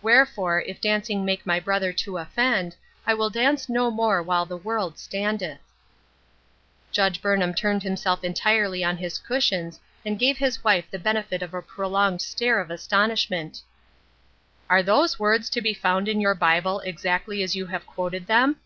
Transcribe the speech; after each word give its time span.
Wherefore, 0.00 0.62
if 0.62 0.80
dancing 0.80 1.22
make 1.22 1.44
my 1.44 1.60
brother 1.60 1.92
to 1.92 2.16
offend, 2.16 2.74
I 3.06 3.12
will 3.12 3.28
dance 3.28 3.68
no 3.68 3.90
more 3.90 4.22
while 4.22 4.46
the 4.46 4.56
world 4.56 4.98
standeth.'" 4.98 5.60
Judge 6.92 7.20
Burnham 7.20 7.52
turned 7.52 7.82
himself 7.82 8.24
entirely 8.24 8.82
on 8.82 8.96
his 8.96 9.18
cushions, 9.18 9.78
and 10.02 10.18
gave 10.18 10.38
his 10.38 10.64
wife 10.64 10.90
the 10.90 10.98
benefit 10.98 11.42
of 11.42 11.52
a 11.52 11.60
pro 11.60 11.88
longed 11.88 12.22
stare 12.22 12.58
of 12.58 12.70
astonishment." 12.70 13.60
Are 14.70 14.82
those 14.82 15.18
words 15.18 15.50
to 15.50 15.60
be 15.60 15.74
found 15.74 16.08
in 16.08 16.22
your 16.22 16.34
Bible 16.34 16.80
exactly 16.80 17.42
as 17.42 17.54
you 17.54 17.66
have 17.66 17.86
quoted 17.86 18.26
them 18.28 18.56